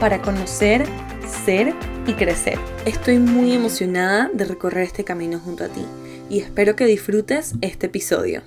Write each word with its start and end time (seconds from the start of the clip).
para 0.00 0.20
conocer, 0.20 0.84
ser 1.44 1.74
y 2.06 2.14
crecer. 2.14 2.58
Estoy 2.84 3.18
muy 3.18 3.52
emocionada 3.52 4.28
de 4.32 4.44
recorrer 4.44 4.84
este 4.84 5.04
camino 5.04 5.38
junto 5.38 5.64
a 5.64 5.68
ti 5.68 5.84
y 6.28 6.40
espero 6.40 6.76
que 6.76 6.86
disfrutes 6.86 7.54
este 7.60 7.86
episodio. 7.86 8.42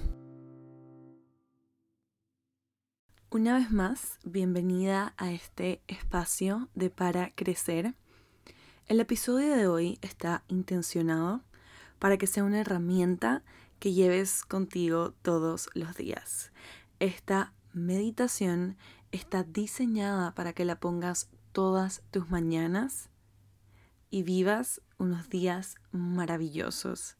Una 3.29 3.57
vez 3.57 3.71
más, 3.71 4.19
bienvenida 4.23 5.13
a 5.17 5.31
este 5.31 5.81
espacio 5.87 6.69
de 6.75 6.89
Para 6.89 7.31
Crecer. 7.35 7.93
El 8.87 8.99
episodio 8.99 9.55
de 9.55 9.67
hoy 9.67 9.99
está 10.01 10.43
intencionado 10.47 11.41
para 11.99 12.17
que 12.17 12.27
sea 12.27 12.43
una 12.43 12.61
herramienta 12.61 13.43
que 13.79 13.93
lleves 13.93 14.43
contigo 14.43 15.13
todos 15.21 15.69
los 15.73 15.95
días. 15.95 16.51
Esta 16.99 17.53
meditación 17.73 18.77
está 19.11 19.43
diseñada 19.43 20.33
para 20.33 20.53
que 20.53 20.65
la 20.65 20.79
pongas 20.79 21.29
todas 21.57 22.03
tus 22.11 22.29
mañanas 22.29 23.09
y 24.11 24.21
vivas 24.21 24.79
unos 24.99 25.27
días 25.27 25.73
maravillosos, 25.91 27.17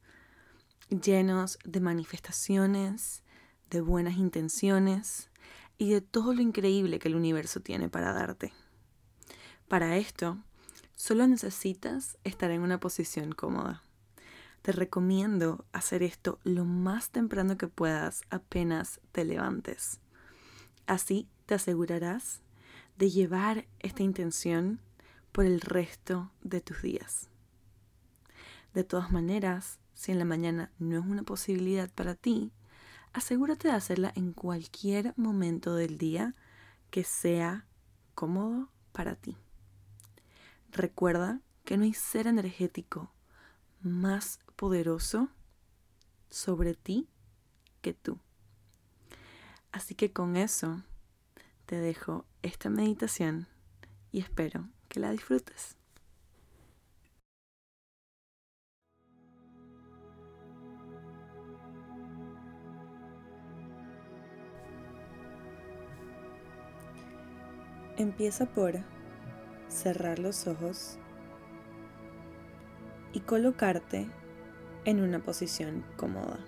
llenos 0.90 1.58
de 1.66 1.80
manifestaciones, 1.80 3.24
de 3.72 3.82
buenas 3.82 4.18
intenciones 4.18 5.32
y 5.80 5.90
de 5.90 6.02
todo 6.02 6.36
lo 6.36 6.44
increíble 6.44 7.00
que 7.00 7.08
el 7.08 7.16
universo 7.16 7.62
tiene 7.62 7.90
para 7.90 8.14
darte. 8.14 8.54
Para 9.68 9.98
esto, 9.98 10.38
solo 10.94 11.26
necesitas 11.26 12.20
estar 12.24 12.52
en 12.52 12.62
una 12.62 12.80
posición 12.80 13.32
cómoda. 13.32 13.82
Te 14.62 14.72
recomiendo 14.72 15.66
hacer 15.72 16.04
esto 16.04 16.38
lo 16.44 16.64
más 16.64 17.10
temprano 17.10 17.58
que 17.58 17.70
puedas 17.70 18.22
apenas 18.30 19.02
te 19.12 19.26
levantes. 19.26 20.00
Así 20.86 21.28
te 21.48 21.56
asegurarás 21.56 22.44
de 22.98 23.10
llevar 23.10 23.68
esta 23.80 24.04
intención 24.04 24.80
por 25.32 25.46
el 25.46 25.62
resto 25.62 26.32
de 26.42 26.62
tus 26.62 26.82
días. 26.82 27.30
De 28.74 28.84
todas 28.84 29.12
maneras, 29.12 29.80
si 29.94 30.12
en 30.12 30.20
la 30.20 30.26
mañana 30.26 30.72
no 30.80 31.00
es 31.00 31.06
una 31.06 31.24
posibilidad 31.24 31.90
para 31.90 32.16
ti, 32.16 32.52
asegúrate 33.14 33.68
de 33.68 33.74
hacerla 33.74 34.12
en 34.16 34.34
cualquier 34.34 35.14
momento 35.16 35.76
del 35.76 35.98
día 35.98 36.36
que 36.90 37.04
sea 37.04 37.66
cómodo 38.16 38.70
para 38.92 39.16
ti. 39.16 39.38
Recuerda 40.72 41.42
que 41.66 41.78
no 41.78 41.84
hay 41.84 41.94
ser 41.94 42.28
energético 42.28 43.12
más 43.82 44.40
poderoso 44.56 45.30
sobre 46.30 46.74
ti 46.74 47.08
que 47.82 47.94
tú. 47.94 48.20
Así 49.72 49.96
que 49.96 50.12
con 50.12 50.36
eso 50.36 50.82
te 51.68 51.76
dejo 51.76 52.26
esta 52.44 52.70
meditación 52.70 53.46
y 54.14 54.22
espero 54.22 54.70
que 54.88 55.02
la 55.02 55.12
disfrutes. 55.12 55.76
Empieza 67.98 68.46
por 68.46 68.76
cerrar 69.68 70.20
los 70.20 70.48
ojos 70.48 70.98
y 73.12 73.20
colocarte 73.20 74.08
en 74.86 75.02
una 75.02 75.20
posición 75.20 75.84
cómoda. 75.98 76.40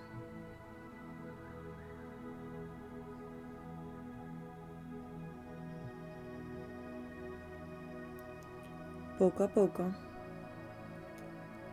Poco 9.20 9.44
a 9.44 9.48
poco, 9.48 9.84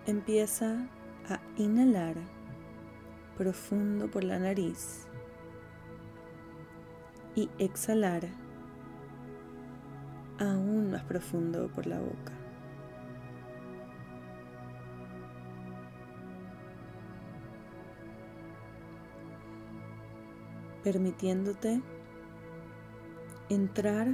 empieza 0.05 0.85
a 1.29 1.39
inhalar 1.55 2.15
profundo 3.37 4.11
por 4.11 4.25
la 4.25 4.37
nariz 4.37 5.07
y 7.35 7.49
exhalar 7.57 8.27
aún 10.39 10.91
más 10.91 11.05
profundo 11.05 11.69
por 11.73 11.87
la 11.87 12.01
boca. 12.01 12.33
permitiéndote 20.83 21.81
entrar 23.49 24.07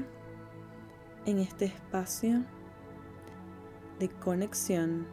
en 1.25 1.39
este 1.39 1.65
espacio 1.65 2.45
de 3.99 4.09
conexión, 4.09 5.07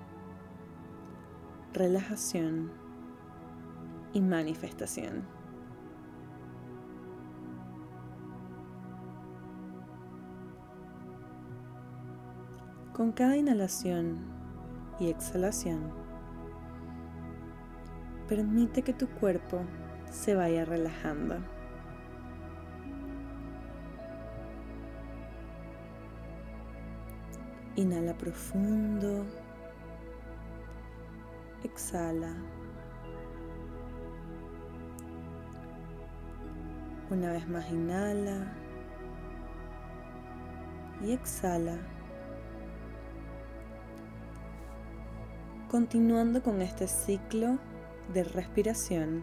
relajación 1.72 2.72
y 4.12 4.20
manifestación. 4.20 5.22
Con 12.92 13.12
cada 13.12 13.36
inhalación 13.36 14.19
y 14.98 15.08
exhalación, 15.08 15.92
permite 18.28 18.82
que 18.82 18.92
tu 18.92 19.08
cuerpo 19.08 19.60
se 20.10 20.34
vaya 20.34 20.64
relajando. 20.64 21.36
Inhala 27.80 28.12
profundo. 28.12 29.24
Exhala. 31.64 32.34
Una 37.10 37.32
vez 37.32 37.48
más 37.48 37.70
inhala. 37.70 38.52
Y 41.02 41.12
exhala. 41.12 41.78
Continuando 45.70 46.42
con 46.42 46.60
este 46.60 46.86
ciclo 46.86 47.56
de 48.12 48.24
respiración 48.24 49.22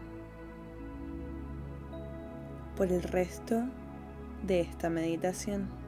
por 2.75 2.91
el 2.91 3.03
resto 3.03 3.65
de 4.47 4.61
esta 4.61 4.89
meditación. 4.89 5.86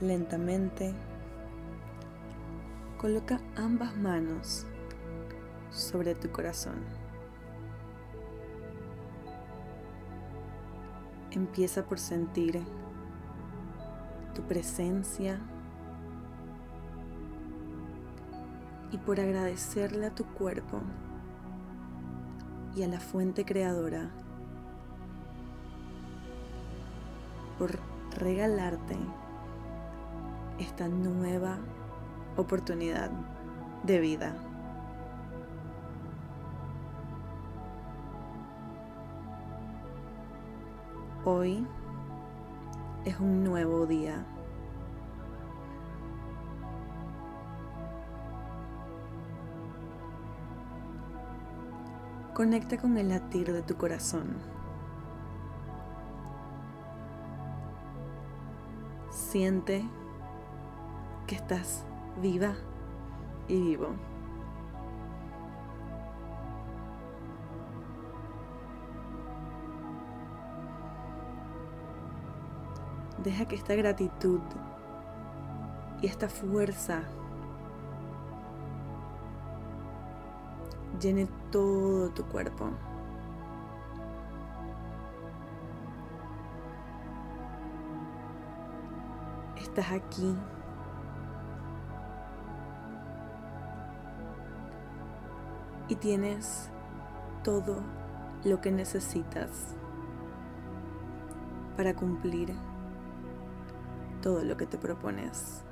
Lentamente, 0.00 0.94
coloca 2.96 3.38
ambas 3.54 3.94
manos 3.98 4.66
sobre 5.70 6.14
tu 6.14 6.30
corazón. 6.30 6.76
Empieza 11.32 11.84
por 11.84 11.98
sentir 11.98 12.62
tu 14.34 14.42
presencia 14.42 15.38
y 18.90 18.96
por 18.96 19.20
agradecerle 19.20 20.06
a 20.06 20.14
tu 20.14 20.24
cuerpo 20.24 20.80
y 22.74 22.84
a 22.84 22.88
la 22.88 23.00
fuente 23.00 23.44
creadora 23.44 24.10
por 27.58 27.78
regalarte 28.18 28.96
esta 30.60 30.88
nueva 30.88 31.58
oportunidad 32.36 33.10
de 33.82 33.98
vida. 33.98 34.34
Hoy 41.24 41.66
es 43.04 43.18
un 43.18 43.42
nuevo 43.42 43.86
día. 43.86 44.24
Conecta 52.34 52.78
con 52.78 52.96
el 52.98 53.08
latir 53.08 53.52
de 53.52 53.62
tu 53.62 53.76
corazón. 53.76 54.36
Siente 59.10 59.84
que 61.30 61.36
estás 61.36 61.84
viva 62.20 62.54
y 63.46 63.60
vivo. 63.60 63.86
Deja 73.22 73.44
que 73.44 73.54
esta 73.54 73.76
gratitud 73.76 74.40
y 76.02 76.08
esta 76.08 76.28
fuerza 76.28 77.02
llene 81.00 81.28
todo 81.52 82.10
tu 82.10 82.24
cuerpo. 82.24 82.70
Estás 89.56 89.92
aquí. 89.92 90.34
Y 95.90 95.96
tienes 95.96 96.70
todo 97.42 97.82
lo 98.44 98.60
que 98.60 98.70
necesitas 98.70 99.74
para 101.76 101.94
cumplir 101.94 102.54
todo 104.22 104.44
lo 104.44 104.56
que 104.56 104.66
te 104.66 104.78
propones. 104.78 105.62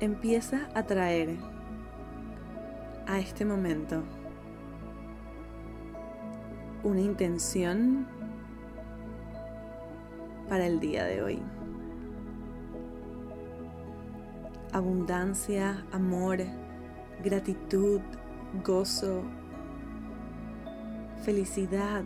Empieza 0.00 0.68
a 0.74 0.82
traer 0.82 1.38
a 3.06 3.20
este 3.20 3.44
momento 3.44 4.02
una 6.82 7.00
intención 7.00 8.19
para 10.50 10.66
el 10.66 10.80
día 10.80 11.04
de 11.04 11.22
hoy. 11.22 11.42
Abundancia, 14.72 15.86
amor, 15.92 16.38
gratitud, 17.22 18.00
gozo, 18.64 19.22
felicidad, 21.24 22.02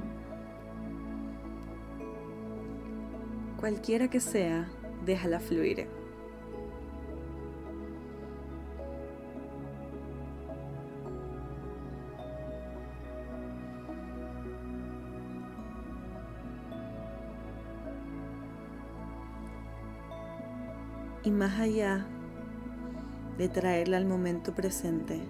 cualquiera 3.58 4.08
que 4.08 4.20
sea, 4.20 4.68
déjala 5.06 5.40
fluir. 5.40 5.88
Y 21.24 21.30
más 21.30 21.58
allá 21.58 22.06
de 23.38 23.48
traerla 23.48 23.96
al 23.96 24.06
momento 24.06 24.54
presente, 24.54 25.20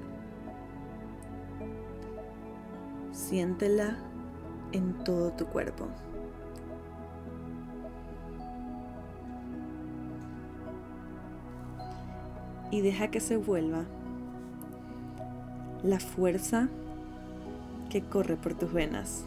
Siéntela 3.15 3.97
en 4.73 4.93
todo 5.05 5.31
tu 5.33 5.47
cuerpo. 5.47 5.87
Y 12.73 12.81
deja 12.81 13.09
que 13.09 13.21
se 13.21 13.37
vuelva 13.37 13.85
la 15.85 16.01
fuerza 16.01 16.69
que 17.89 18.03
corre 18.03 18.37
por 18.37 18.55
tus 18.55 18.73
venas. 18.73 19.25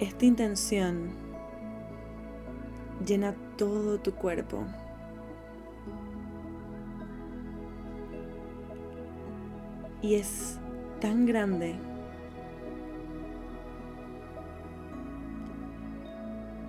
Esta 0.00 0.24
intención 0.24 1.10
llena 3.06 3.34
todo 3.56 3.98
tu 3.98 4.12
cuerpo. 4.12 4.64
Y 10.02 10.16
es 10.16 10.58
tan 11.00 11.26
grande 11.26 11.76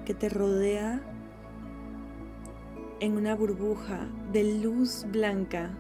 que 0.06 0.14
te 0.14 0.30
rodea 0.30 1.02
en 3.00 3.18
una 3.18 3.36
burbuja 3.36 4.08
de 4.32 4.62
luz 4.62 5.06
blanca 5.12 5.72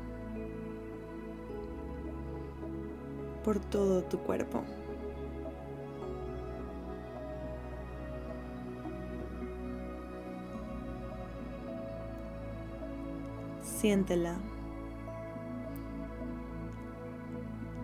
por 3.43 3.59
todo 3.59 4.03
tu 4.03 4.17
cuerpo. 4.17 4.63
Siéntela. 13.85 14.39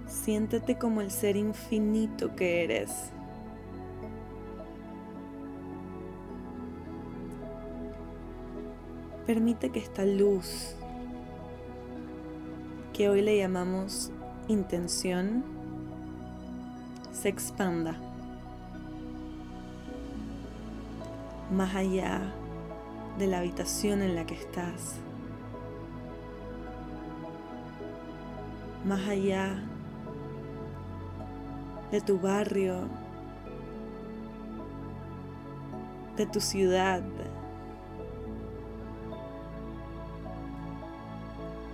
Siéntete 0.08 0.80
como 0.80 1.02
el 1.02 1.12
ser 1.12 1.36
infinito 1.36 2.36
que 2.36 2.64
eres. 2.64 3.12
Permite 9.28 9.70
que 9.70 9.78
esta 9.78 10.04
luz, 10.04 10.76
que 12.94 13.08
hoy 13.08 13.22
le 13.22 13.38
llamamos 13.38 14.12
intención, 14.48 15.44
se 17.12 17.30
expanda 17.30 17.96
más 21.52 21.76
allá 21.76 22.34
de 23.20 23.28
la 23.28 23.38
habitación 23.38 24.02
en 24.02 24.16
la 24.16 24.26
que 24.26 24.34
estás. 24.34 25.00
Más 28.86 29.08
allá 29.08 29.56
de 31.92 32.02
tu 32.02 32.20
barrio, 32.20 32.88
de 36.18 36.26
tu 36.26 36.40
ciudad, 36.40 37.02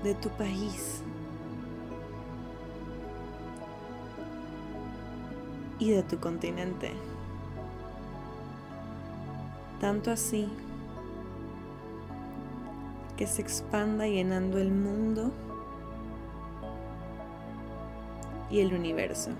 de 0.03 0.15
tu 0.15 0.29
país 0.29 1.03
y 5.79 5.91
de 5.91 6.03
tu 6.03 6.19
continente. 6.19 6.91
Tanto 9.79 10.11
así 10.11 10.49
que 13.15 13.27
se 13.27 13.41
expanda 13.41 14.07
llenando 14.07 14.57
el 14.57 14.71
mundo 14.71 15.31
y 18.49 18.59
el 18.61 18.73
universo. 18.73 19.31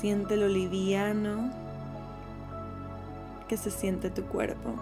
Siente 0.00 0.36
lo 0.36 0.48
liviano 0.48 1.50
que 3.48 3.56
se 3.56 3.70
siente 3.70 4.10
tu 4.10 4.24
cuerpo 4.24 4.74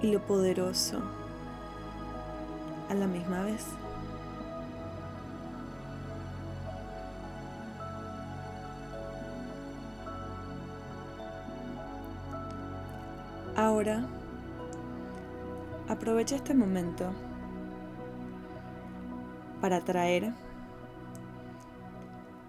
y 0.00 0.12
lo 0.12 0.20
poderoso 0.20 1.00
a 2.90 2.94
la 2.94 3.06
misma 3.06 3.42
vez. 3.42 3.64
Ahora, 13.84 14.08
aprovecha 15.88 16.36
este 16.36 16.54
momento 16.54 17.12
para 19.60 19.82
traer 19.82 20.32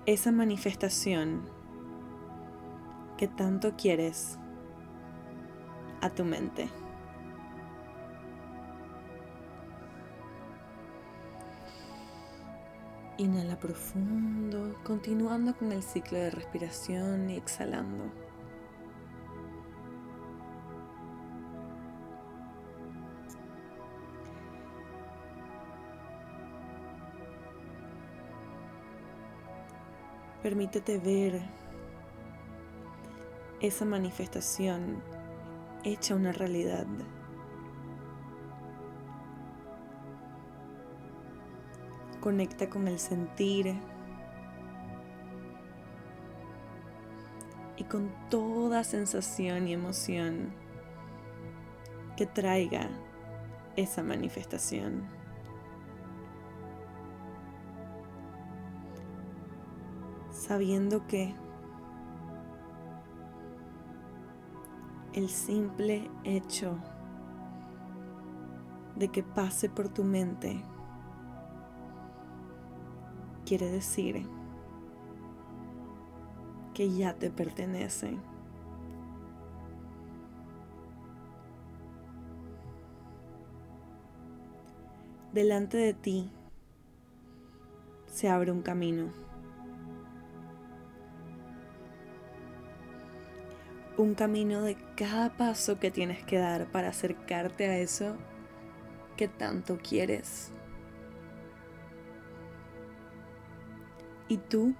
esa 0.05 0.31
manifestación 0.31 1.41
que 3.17 3.27
tanto 3.27 3.75
quieres 3.75 4.39
a 5.99 6.09
tu 6.09 6.23
mente. 6.23 6.69
Inhala 13.17 13.59
profundo, 13.59 14.73
continuando 14.85 15.53
con 15.57 15.73
el 15.73 15.83
ciclo 15.83 16.17
de 16.17 16.31
respiración 16.31 17.29
y 17.29 17.35
exhalando. 17.35 18.24
Permítete 30.45 30.99
ver 30.99 31.41
esa 33.61 33.83
manifestación 33.83 35.01
hecha 35.83 36.13
una 36.13 36.33
realidad. 36.33 36.85
Conecta 42.19 42.69
con 42.69 42.87
el 42.87 42.99
sentir 42.99 43.73
y 47.77 47.83
con 47.85 48.11
toda 48.29 48.83
sensación 48.83 49.67
y 49.67 49.73
emoción 49.73 50.53
que 52.17 52.27
traiga 52.27 52.87
esa 53.77 54.03
manifestación. 54.03 55.14
Sabiendo 60.47 61.07
que 61.07 61.33
el 65.13 65.27
simple 65.27 66.07
hecho 66.23 66.77
de 68.95 69.07
que 69.07 69.23
pase 69.23 69.69
por 69.69 69.89
tu 69.89 70.03
mente 70.03 70.61
quiere 73.43 73.71
decir 73.71 74.27
que 76.75 76.91
ya 76.91 77.15
te 77.15 77.31
pertenece. 77.31 78.15
Delante 85.33 85.77
de 85.77 85.95
ti 85.95 86.29
se 88.05 88.29
abre 88.29 88.51
un 88.51 88.61
camino. 88.61 89.25
Un 93.97 94.13
camino 94.13 94.61
de 94.61 94.75
cada 94.95 95.37
paso 95.37 95.79
que 95.79 95.89
tienes 95.89 96.23
que 96.25 96.37
dar 96.37 96.65
para 96.71 96.89
acercarte 96.89 97.67
a 97.67 97.77
eso 97.77 98.17
que 99.15 99.27
tanto 99.27 99.77
quieres. 99.77 100.51
Y 104.27 104.37
tú 104.37 104.75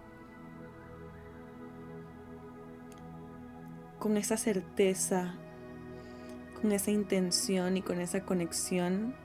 con 3.99 4.17
esa 4.17 4.37
certeza, 4.37 5.35
con 6.61 6.71
esa 6.71 6.91
intención 6.91 7.77
y 7.77 7.81
con 7.81 8.01
esa 8.01 8.21
conexión, 8.25 9.15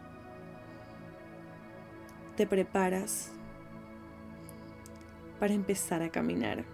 te 2.36 2.46
preparas 2.46 3.32
para 5.38 5.52
empezar 5.52 6.02
a 6.02 6.10
caminar. 6.10 6.64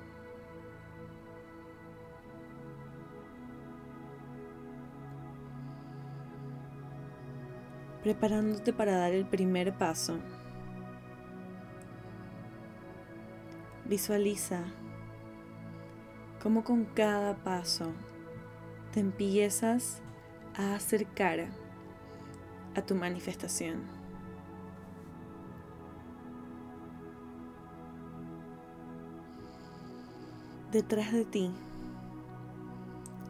Preparándote 8.07 8.73
para 8.73 8.97
dar 8.97 9.13
el 9.15 9.27
primer 9.27 9.77
paso. 9.77 10.21
Visualiza 13.85 14.63
cómo 16.41 16.63
con 16.63 16.85
cada 16.85 17.35
paso 17.35 17.87
te 18.93 19.01
empiezas 19.01 20.03
a 20.55 20.77
acercar 20.77 21.49
a 22.77 22.83
tu 22.83 22.95
manifestación. 22.95 23.83
Detrás 30.71 31.13
de 31.13 31.25
ti 31.25 31.51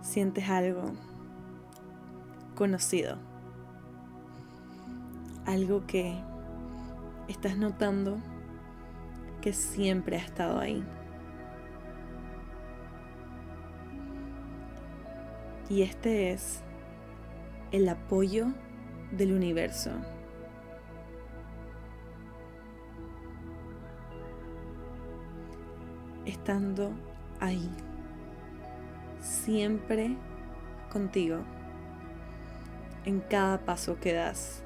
sientes 0.02 0.47
algo 0.50 0.92
conocido, 2.54 3.25
algo 5.47 5.87
que 5.87 6.17
estás 7.29 7.57
notando 7.57 8.19
que 9.41 9.53
siempre 9.53 10.17
ha 10.17 10.21
estado 10.21 10.59
ahí. 10.59 10.85
Y 15.69 15.83
este 15.83 16.33
es 16.33 16.62
el 17.73 17.88
apoyo 17.88 18.49
del 19.12 19.33
universo. 19.33 19.91
Estando 26.25 26.93
ahí, 27.41 27.71
siempre 29.21 30.17
contigo, 30.91 31.38
en 33.05 33.21
cada 33.21 33.59
paso 33.59 33.99
que 34.00 34.12
das. 34.12 34.66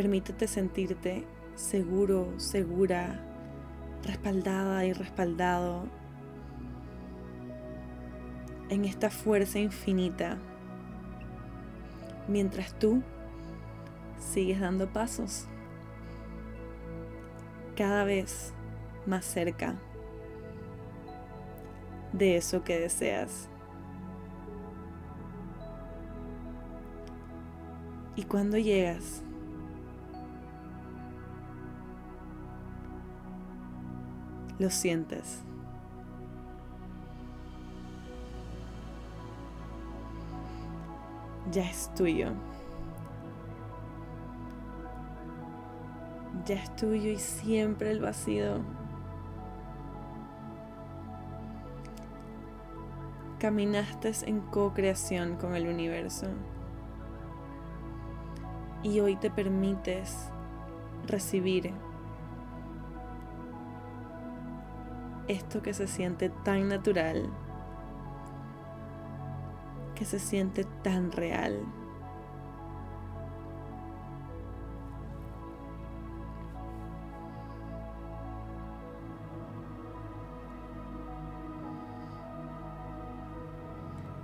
Permítete 0.00 0.48
sentirte 0.48 1.26
seguro, 1.56 2.32
segura, 2.38 3.20
respaldada 4.02 4.86
y 4.86 4.94
respaldado 4.94 5.84
en 8.70 8.86
esta 8.86 9.10
fuerza 9.10 9.58
infinita 9.58 10.38
mientras 12.28 12.72
tú 12.78 13.02
sigues 14.18 14.58
dando 14.58 14.90
pasos 14.90 15.44
cada 17.76 18.04
vez 18.04 18.54
más 19.04 19.26
cerca 19.26 19.74
de 22.14 22.38
eso 22.38 22.64
que 22.64 22.80
deseas. 22.80 23.50
Y 28.16 28.22
cuando 28.22 28.56
llegas, 28.56 29.22
lo 34.60 34.70
sientes. 34.70 35.42
ya 41.50 41.68
es 41.68 41.92
tuyo. 41.94 42.28
Ya 46.46 46.54
es 46.54 46.76
tuyo 46.76 47.10
y 47.10 47.18
siempre 47.18 47.90
el 47.90 48.00
vacío. 48.00 48.60
Caminaste 53.38 54.12
en 54.26 54.40
co-creación 54.40 55.36
con 55.36 55.54
el 55.54 55.66
universo. 55.66 56.26
Y 58.82 59.00
hoy 59.00 59.16
te 59.16 59.30
permites 59.30 60.30
recibir 61.06 61.72
esto 65.30 65.62
que 65.62 65.72
se 65.74 65.86
siente 65.86 66.30
tan 66.44 66.68
natural 66.68 67.30
que 70.00 70.06
se 70.06 70.18
siente 70.18 70.64
tan 70.82 71.12
real. 71.12 71.60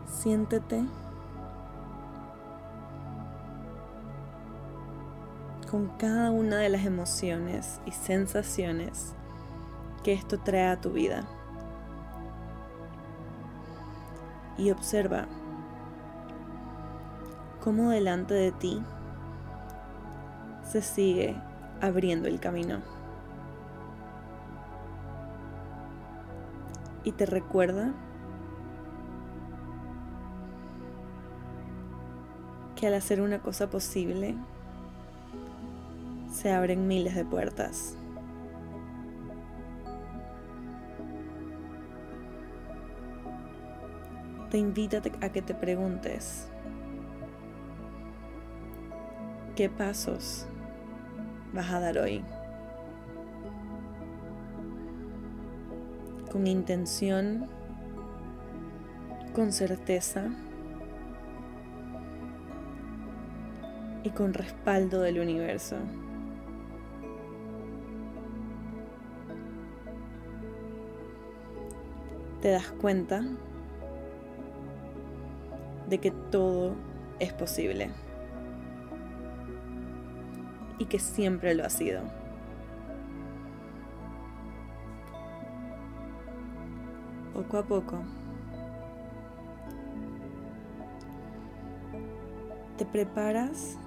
Siéntete 0.06 0.82
con 5.70 5.88
cada 5.98 6.30
una 6.30 6.56
de 6.56 6.70
las 6.70 6.86
emociones 6.86 7.82
y 7.84 7.90
sensaciones 7.92 9.14
que 10.06 10.12
esto 10.12 10.38
trae 10.38 10.68
a 10.68 10.80
tu 10.80 10.92
vida. 10.92 11.24
Y 14.56 14.70
observa 14.70 15.26
cómo 17.60 17.90
delante 17.90 18.32
de 18.32 18.52
ti 18.52 18.80
se 20.62 20.80
sigue 20.80 21.34
abriendo 21.80 22.28
el 22.28 22.38
camino. 22.38 22.82
Y 27.02 27.10
te 27.10 27.26
recuerda 27.26 27.92
que 32.76 32.86
al 32.86 32.94
hacer 32.94 33.20
una 33.20 33.40
cosa 33.40 33.68
posible, 33.70 34.36
se 36.32 36.52
abren 36.52 36.86
miles 36.86 37.16
de 37.16 37.24
puertas. 37.24 37.96
te 44.56 44.60
invita 44.60 45.02
a 45.20 45.28
que 45.28 45.42
te 45.42 45.52
preguntes 45.52 46.48
qué 49.54 49.68
pasos 49.68 50.46
vas 51.52 51.70
a 51.70 51.80
dar 51.80 51.98
hoy. 51.98 52.24
Con 56.32 56.46
intención, 56.46 57.50
con 59.34 59.52
certeza 59.52 60.30
y 64.04 64.08
con 64.08 64.32
respaldo 64.32 65.02
del 65.02 65.20
universo. 65.20 65.76
te 72.40 72.52
das 72.52 72.70
cuenta 72.80 73.24
de 75.88 75.98
que 75.98 76.10
todo 76.10 76.74
es 77.18 77.32
posible 77.32 77.90
y 80.78 80.86
que 80.86 80.98
siempre 80.98 81.54
lo 81.54 81.64
ha 81.64 81.70
sido. 81.70 82.02
Poco 87.32 87.58
a 87.58 87.62
poco 87.64 87.98
te 92.76 92.84
preparas 92.84 93.78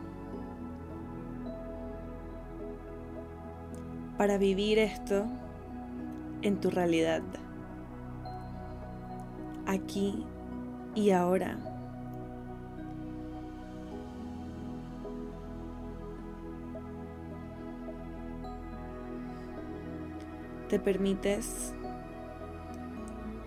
para 4.18 4.38
vivir 4.38 4.80
esto 4.80 5.26
en 6.42 6.60
tu 6.60 6.70
realidad, 6.70 7.22
aquí 9.66 10.26
y 10.96 11.12
ahora. 11.12 11.69
Te 20.70 20.80
permites 20.80 21.74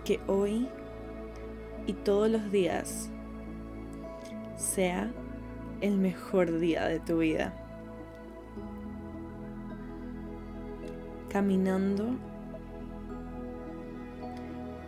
que 0.03 0.19
hoy 0.27 0.67
y 1.87 1.93
todos 1.93 2.29
los 2.29 2.51
días 2.51 3.09
sea 4.57 5.09
el 5.79 5.97
mejor 5.97 6.59
día 6.59 6.85
de 6.85 6.99
tu 6.99 7.19
vida. 7.19 7.53
Caminando 11.29 12.09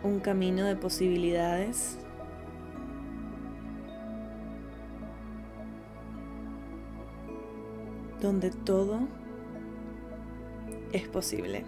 un 0.02 0.20
camino 0.20 0.66
de 0.66 0.76
posibilidades. 0.76 1.98
donde 8.20 8.50
todo 8.50 9.00
es 10.92 11.06
posible. 11.06 11.64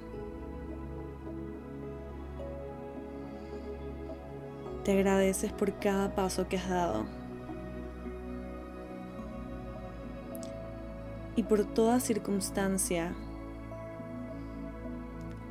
Te 4.89 4.95
agradeces 4.95 5.53
por 5.53 5.79
cada 5.79 6.15
paso 6.15 6.49
que 6.49 6.57
has 6.57 6.67
dado. 6.67 7.05
Y 11.37 11.43
por 11.43 11.67
toda 11.67 12.01
circunstancia 12.01 13.13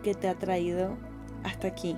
que 0.02 0.16
te 0.16 0.28
ha 0.28 0.34
traído 0.34 0.98
hasta 1.44 1.68
aquí. 1.68 1.96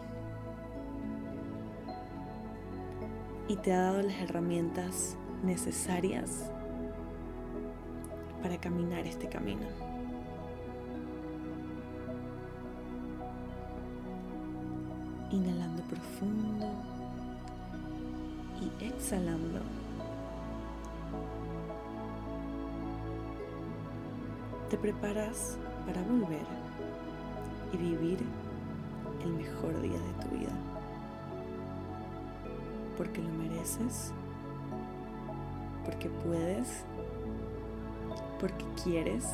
Y 3.47 3.55
te 3.55 3.71
ha 3.71 3.83
dado 3.83 4.01
las 4.01 4.19
herramientas 4.19 5.15
necesarias 5.41 6.51
para 8.43 8.59
caminar 8.59 9.07
este 9.07 9.29
camino. 9.29 9.65
Inhalando 15.31 15.81
profundo 15.83 16.68
exhalando. 18.79 19.59
Te 24.69 24.77
preparas 24.77 25.57
para 25.85 26.01
volver 26.03 26.45
y 27.73 27.77
vivir 27.77 28.19
el 29.23 29.33
mejor 29.33 29.81
día 29.81 29.99
de 29.99 30.23
tu 30.23 30.35
vida. 30.35 30.53
Porque 32.97 33.21
lo 33.21 33.29
mereces, 33.29 34.11
porque 35.85 36.09
puedes 36.09 36.83
porque 38.39 38.65
quieres 38.83 39.25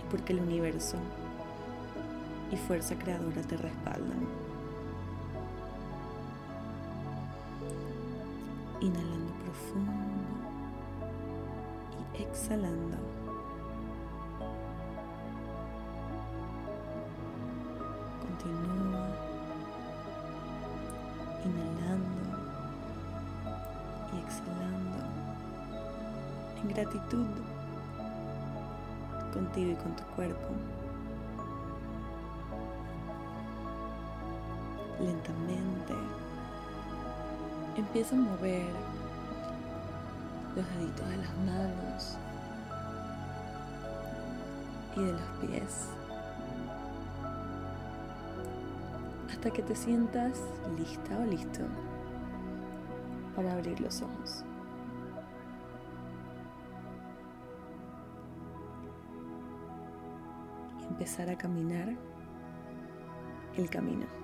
y 0.00 0.10
porque 0.10 0.32
el 0.32 0.40
universo 0.40 0.96
y 2.50 2.56
fuerza 2.56 2.96
creadora 2.96 3.42
te 3.42 3.56
respaldan. 3.56 4.43
Inhalando 8.84 9.32
profundo 9.42 9.92
y 12.18 12.22
exhalando. 12.22 12.98
Continúa 18.20 19.08
inhalando 21.46 22.24
y 24.12 24.18
exhalando 24.18 24.98
gratitud 26.68 27.26
contigo 29.32 29.72
y 29.72 29.76
con 29.76 29.96
tu 29.96 30.02
cuerpo. 30.14 30.48
Lentamente 35.00 35.94
empieza 37.76 38.14
a 38.14 38.18
mover 38.18 38.66
los 40.56 40.66
deditos 40.76 41.08
de 41.08 41.16
las 41.16 41.36
manos 41.46 42.16
y 44.96 45.00
de 45.00 45.12
los 45.12 45.22
pies 45.40 45.88
hasta 49.30 49.50
que 49.50 49.62
te 49.62 49.74
sientas 49.74 50.40
lista 50.78 51.18
o 51.18 51.26
listo 51.26 51.60
para 53.34 53.52
abrir 53.52 53.80
los 53.80 54.02
ojos. 54.02 54.44
empezar 60.94 61.28
a 61.28 61.36
caminar 61.36 61.92
el 63.56 63.68
camino. 63.68 64.23